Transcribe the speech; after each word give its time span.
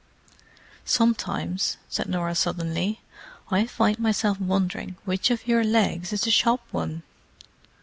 "Sometimes," 0.83 1.77
said 1.87 2.09
Norah 2.09 2.33
suddenly, 2.33 3.01
"I 3.51 3.67
find 3.67 3.99
myself 3.99 4.39
wondering 4.41 4.95
which 5.05 5.29
of 5.29 5.47
your 5.47 5.63
legs 5.63 6.11
is 6.11 6.21
the 6.21 6.31
shop 6.31 6.61
one!" 6.71 7.03